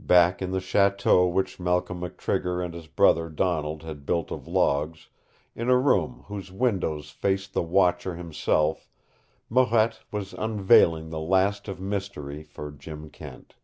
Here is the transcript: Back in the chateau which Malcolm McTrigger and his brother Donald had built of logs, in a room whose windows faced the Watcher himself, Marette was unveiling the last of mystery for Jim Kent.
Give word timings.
Back 0.00 0.42
in 0.42 0.50
the 0.50 0.58
chateau 0.58 1.28
which 1.28 1.60
Malcolm 1.60 2.00
McTrigger 2.00 2.64
and 2.64 2.74
his 2.74 2.88
brother 2.88 3.28
Donald 3.28 3.84
had 3.84 4.04
built 4.04 4.32
of 4.32 4.48
logs, 4.48 5.06
in 5.54 5.70
a 5.70 5.78
room 5.78 6.24
whose 6.26 6.50
windows 6.50 7.10
faced 7.12 7.52
the 7.54 7.62
Watcher 7.62 8.16
himself, 8.16 8.88
Marette 9.48 10.00
was 10.10 10.32
unveiling 10.32 11.10
the 11.10 11.20
last 11.20 11.68
of 11.68 11.78
mystery 11.80 12.42
for 12.42 12.72
Jim 12.72 13.08
Kent. 13.08 13.54